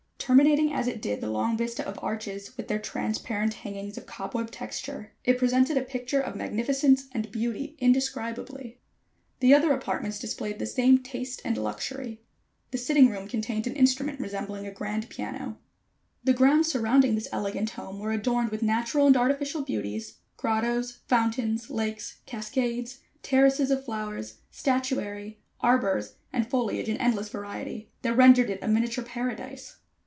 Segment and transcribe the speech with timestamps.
[0.23, 4.49] Terminating, as it did, the long vista of arches with their transparent hangings of cobweb
[4.51, 8.79] texture, it presented a picture of magnificence and beauty indescribably.
[9.41, 12.21] The other apartments displayed the same taste and luxury.
[12.69, 15.57] The sitting room contained an instrument resembling a grand piano.
[16.23, 21.69] The grounds surrounding this elegant home were adorned with natural and artificial beauties, Grottoes, fountains,
[21.71, 28.59] lakes, cascades, terraces of flowers, statuary, arbors and foliage in endless variety, that rendered it
[28.61, 29.77] a miniature paradise.